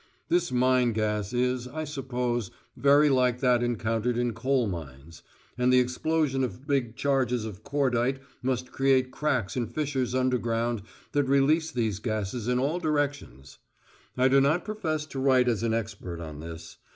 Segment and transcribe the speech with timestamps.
[0.29, 5.21] This mine gas is, I suppose, very like that encountered in coal mines;
[5.59, 11.25] and the explosion of big charges of cordite must create cracks and fissures underground that
[11.25, 13.59] release these gases in all directions.
[14.17, 16.77] I do not profess to write as an expert on this.